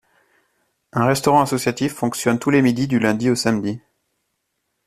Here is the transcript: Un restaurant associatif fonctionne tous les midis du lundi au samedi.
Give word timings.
Un 0.93 1.05
restaurant 1.05 1.41
associatif 1.43 1.93
fonctionne 1.93 2.39
tous 2.39 2.49
les 2.49 2.63
midis 2.63 2.87
du 2.87 2.97
lundi 2.97 3.29
au 3.29 3.35
samedi. 3.35 3.79